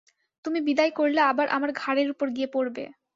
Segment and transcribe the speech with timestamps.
[0.45, 2.83] তুমি বিদায় করলে আবার আমার ঘাড়ের উপর গিয়ে পড়বে।